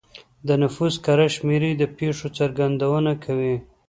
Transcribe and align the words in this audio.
د 0.47 0.49
نفوس 0.63 0.93
کره 1.05 1.27
شمېر 1.35 1.63
د 1.81 1.83
پېښو 1.97 2.27
څرګندونه 2.37 3.11
کوي. 3.23 3.55